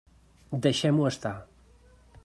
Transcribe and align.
Deixem-ho 0.67 1.05
estar. 1.11 1.37